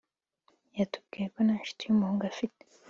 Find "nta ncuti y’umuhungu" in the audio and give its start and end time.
1.45-2.23